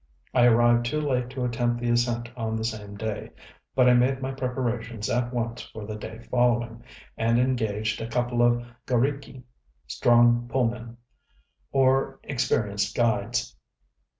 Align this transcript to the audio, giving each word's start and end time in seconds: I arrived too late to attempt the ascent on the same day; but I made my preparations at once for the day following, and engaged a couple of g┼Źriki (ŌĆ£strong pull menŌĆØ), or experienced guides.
I 0.33 0.45
arrived 0.47 0.87
too 0.87 0.99
late 0.99 1.29
to 1.29 1.45
attempt 1.45 1.79
the 1.79 1.91
ascent 1.91 2.31
on 2.35 2.55
the 2.55 2.63
same 2.63 2.97
day; 2.97 3.29
but 3.75 3.87
I 3.87 3.93
made 3.93 4.19
my 4.19 4.31
preparations 4.31 5.11
at 5.11 5.31
once 5.31 5.61
for 5.61 5.85
the 5.85 5.95
day 5.95 6.17
following, 6.31 6.83
and 7.19 7.37
engaged 7.37 8.01
a 8.01 8.07
couple 8.09 8.41
of 8.41 8.65
g┼Źriki 8.87 9.43
(ŌĆ£strong 9.87 10.49
pull 10.49 10.69
menŌĆØ), 10.69 10.95
or 11.71 12.19
experienced 12.23 12.95
guides. 12.95 13.55